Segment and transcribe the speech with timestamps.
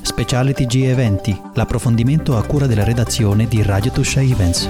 [0.00, 4.66] Speciale TG Eventi, l'approfondimento a cura della redazione di Radio Tuscia Events.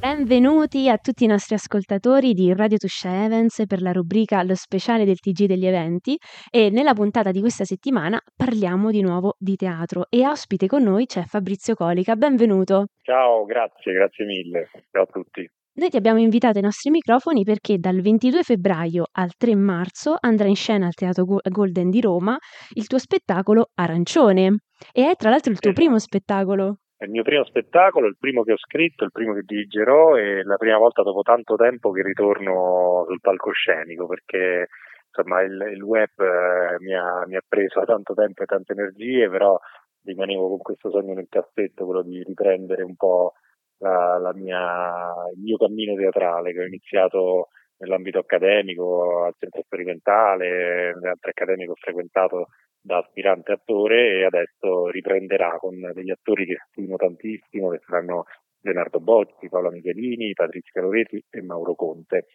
[0.00, 5.04] Benvenuti a tutti i nostri ascoltatori di Radio Tuscia Events per la rubrica Lo speciale
[5.04, 6.18] del TG degli eventi
[6.50, 11.06] e nella puntata di questa settimana parliamo di nuovo di teatro e ospite con noi
[11.06, 12.86] c'è Fabrizio Colica, benvenuto.
[13.02, 15.48] Ciao, grazie, grazie mille, ciao a tutti.
[15.78, 20.48] Noi ti abbiamo invitato ai nostri microfoni perché dal 22 febbraio al 3 marzo andrà
[20.48, 22.34] in scena al Teatro Golden di Roma
[22.72, 24.60] il tuo spettacolo Arancione.
[24.90, 25.84] E è tra l'altro il tuo esatto.
[25.84, 26.78] primo spettacolo.
[26.96, 30.42] È il mio primo spettacolo, il primo che ho scritto, il primo che dirigerò e
[30.44, 34.68] la prima volta dopo tanto tempo che ritorno sul palcoscenico perché
[35.08, 39.28] insomma il, il web eh, mi, ha, mi ha preso tanto tempo e tante energie,
[39.28, 39.58] però
[40.04, 43.34] rimanevo con questo sogno nel cassetto, quello di riprendere un po'
[43.78, 47.48] la, la mia, il mio cammino teatrale che ho iniziato
[47.78, 52.46] nell'ambito accademico, al centro sperimentale, nell'altro accademico ho frequentato
[52.80, 58.24] da aspirante attore e adesso riprenderà con degli attori che stimo tantissimo, che saranno
[58.60, 62.26] Leonardo Bocci, Paola Michelini, Patrizia Loveti e Mauro Conte.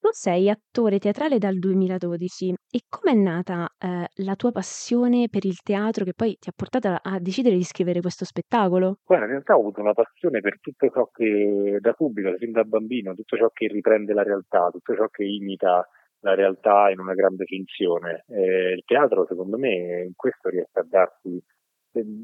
[0.00, 5.60] Tu sei attore teatrale dal 2012 e com'è nata eh, la tua passione per il
[5.60, 8.98] teatro che poi ti ha portato a, decidere di scrivere questo spettacolo?
[9.04, 12.62] Guarda, in realtà ho avuto una passione per tutto ciò che da subito, fin da
[12.62, 15.84] bambino, tutto ciò che riprende la realtà, tutto ciò che imita
[16.20, 18.24] la realtà in una grande finzione.
[18.28, 21.42] Eh, il teatro, secondo me, in questo riesce a darsi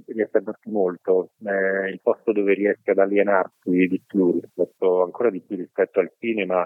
[0.07, 5.31] riesce a darsi molto, eh, il posto dove riesce ad alienarsi di più rispetto, ancora
[5.31, 6.65] di più rispetto al cinema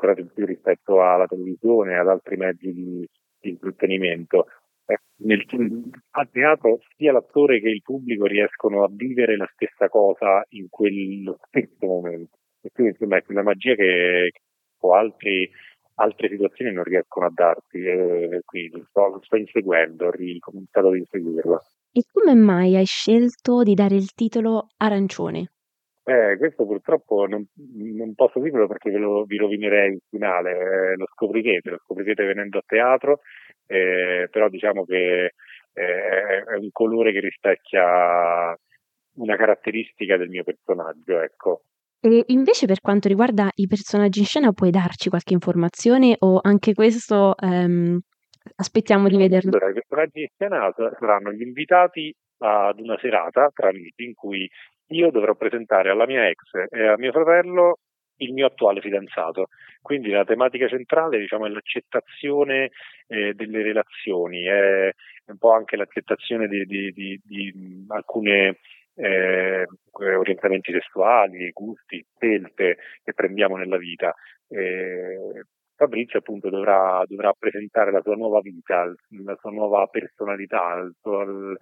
[0.00, 3.06] ancora di più rispetto alla televisione e ad altri mezzi di,
[3.38, 4.46] di intrattenimento.
[4.86, 5.44] Eh, nel,
[6.12, 11.38] a teatro sia l'attore che il pubblico riescono a vivere la stessa cosa in quello
[11.46, 12.38] stesso momento.
[12.62, 14.32] E quindi insomma è quella magia che,
[14.80, 15.48] o altri,
[15.96, 17.78] altre situazioni non riescono a darti.
[17.78, 21.60] E quindi sto, sto inseguendo, ho ricominciato ad inseguirla.
[21.92, 25.52] E come mai hai scelto di dare il titolo Arancione?
[26.10, 30.96] Eh, questo purtroppo non, non posso dirvelo perché ve lo, vi rovinerei il finale, eh,
[30.96, 33.20] lo scoprirete, lo scoprirete venendo a teatro,
[33.66, 35.34] eh, però diciamo che
[35.72, 38.58] eh, è un colore che rispecchia
[39.18, 41.62] una caratteristica del mio personaggio, ecco.
[42.00, 46.74] E invece per quanto riguarda i personaggi in scena puoi darci qualche informazione o anche
[46.74, 48.00] questo ehm,
[48.56, 49.50] aspettiamo di vederlo?
[49.50, 54.48] Allora, i personaggi in scena saranno gli invitati ad una serata tra amici in cui
[54.90, 57.78] io dovrò presentare alla mia ex e a mio fratello
[58.20, 59.48] il mio attuale fidanzato.
[59.80, 62.70] Quindi la tematica centrale diciamo, è l'accettazione
[63.06, 64.92] eh, delle relazioni, è
[65.26, 68.58] un po' anche l'accettazione di, di, di, di alcune
[68.94, 74.14] eh, orientamenti sessuali, gusti, scelte che prendiamo nella vita.
[74.48, 78.84] Eh, Fabrizio appunto dovrà, dovrà, presentare la sua nuova vita,
[79.24, 81.58] la sua nuova personalità, il suo, il,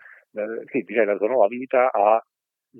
[0.73, 2.21] sì, direi la sua nuova vita a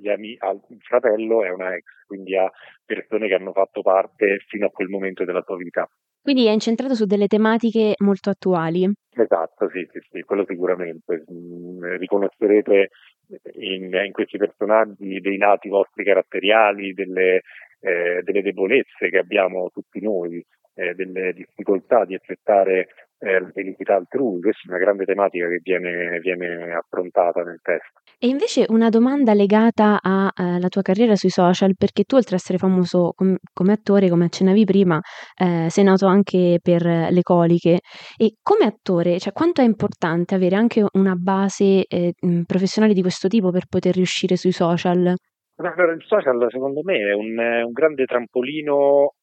[0.07, 2.49] ami- al fratello è una ex, quindi ha
[2.85, 5.89] persone che hanno fatto parte fino a quel momento della sua vita.
[6.21, 8.91] Quindi è incentrato su delle tematiche molto attuali.
[9.09, 11.23] Esatto, sì, sì, sì quello sicuramente.
[11.31, 12.89] Mm, riconoscerete
[13.53, 17.41] in, in, questi personaggi dei lati vostri caratteriali, delle,
[17.79, 20.43] eh, delle debolezze che abbiamo tutti noi,
[20.75, 25.59] eh, delle difficoltà di accettare eh, la felicità altrui, questa è una grande tematica che
[25.61, 27.99] viene, viene affrontata nel testo.
[28.17, 32.41] E invece una domanda legata alla eh, tua carriera sui social, perché tu oltre ad
[32.41, 34.99] essere famoso com- come attore, come accennavi prima,
[35.35, 37.79] eh, sei noto anche per le coliche
[38.17, 42.13] e come attore, cioè quanto è importante avere anche una base eh,
[42.45, 45.13] professionale di questo tipo per poter riuscire sui social?
[45.55, 49.15] Allora, il social secondo me è un, un grande trampolino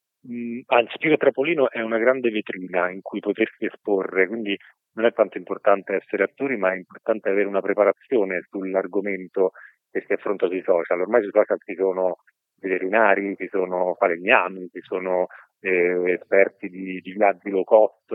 [0.67, 4.57] anzi più che trampolino è una grande vetrina in cui potersi esporre, quindi
[4.93, 9.51] non è tanto importante essere attori, ma è importante avere una preparazione sull'argomento
[9.91, 11.01] che si affronta sui social.
[11.01, 12.17] Ormai sui social ci sono
[12.59, 15.27] veterinari, ci sono falegnami, ci sono
[15.59, 18.11] eh, esperti di, di viaggi low cost,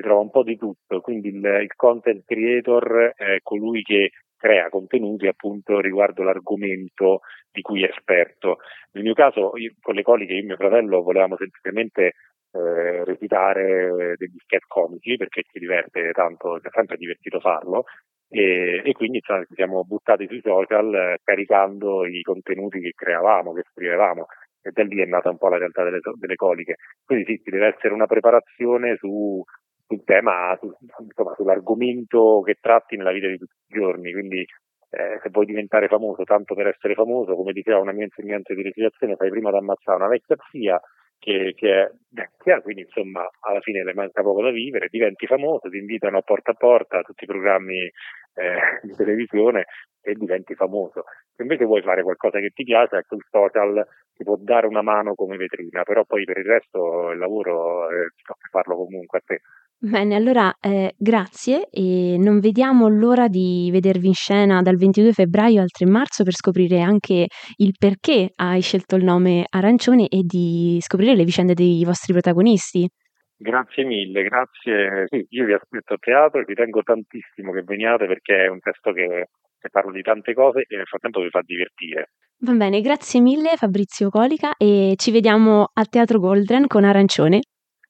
[0.00, 4.70] si trova un po' di tutto, quindi il, il content creator è colui che crea
[4.70, 7.20] contenuti appunto riguardo l'argomento
[7.52, 8.58] di cui è esperto.
[8.92, 12.14] Nel mio caso, io, con le coliche, io e mio fratello volevamo semplicemente
[12.52, 17.84] eh, recitare degli sketch comici perché ci diverte tanto, è sempre divertito farlo
[18.28, 23.62] e, e quindi ci siamo buttati sui social eh, caricando i contenuti che creavamo, che
[23.70, 24.26] scrivevamo
[24.62, 26.76] e da lì è nata un po' la realtà delle, delle coliche.
[27.04, 29.42] Quindi sì, ci deve essere una preparazione su,
[29.90, 34.12] sul tema, su, insomma, sull'argomento che tratti nella vita di tutti i giorni.
[34.12, 34.46] Quindi
[34.90, 38.62] eh, se vuoi diventare famoso tanto per essere famoso, come diceva una mia insegnante di
[38.62, 40.80] recitazione, fai prima ad ammazzare una vecchia zia
[41.18, 45.68] che, che è vecchia, quindi insomma alla fine le manca poco da vivere, diventi famoso,
[45.68, 47.92] ti invitano a porta a porta a tutti i programmi eh,
[48.82, 49.66] di televisione
[50.00, 51.04] e diventi famoso.
[51.34, 54.82] Se invece vuoi fare qualcosa che ti piace, ecco il social ti può dare una
[54.82, 59.22] mano come vetrina, però poi per il resto il lavoro eh, tocca farlo comunque a
[59.24, 59.40] te.
[59.82, 65.62] Bene, allora eh, grazie e non vediamo l'ora di vedervi in scena dal 22 febbraio
[65.62, 70.76] al 3 marzo per scoprire anche il perché hai scelto il nome Arancione e di
[70.82, 72.86] scoprire le vicende dei vostri protagonisti.
[73.34, 75.06] Grazie mille, grazie.
[75.06, 78.92] Sì, io vi aspetto a teatro, vi tengo tantissimo che veniate perché è un testo
[78.92, 79.28] che,
[79.58, 82.10] che parla di tante cose e nel frattempo vi fa divertire.
[82.40, 87.40] Va bene, grazie mille Fabrizio Colica e ci vediamo al Teatro Goldren con Arancione.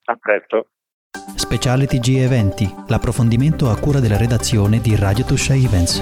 [0.05, 0.67] A presto.
[1.35, 6.01] Speciale TG Eventi, l'approfondimento a cura della redazione di Radio Tuscia Events.